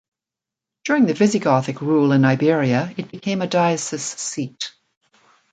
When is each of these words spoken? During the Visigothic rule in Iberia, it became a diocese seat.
During 0.83 1.05
the 1.05 1.13
Visigothic 1.13 1.79
rule 1.79 2.11
in 2.11 2.25
Iberia, 2.25 2.91
it 2.97 3.11
became 3.11 3.43
a 3.43 3.47
diocese 3.47 4.01
seat. 4.19 4.71